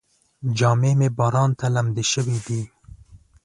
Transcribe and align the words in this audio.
جامې 0.57 0.91
مې 0.99 1.09
باران 1.17 1.49
ته 1.59 1.65
لمدې 1.75 2.03
شوې 2.13 2.37
دي. 2.45 2.61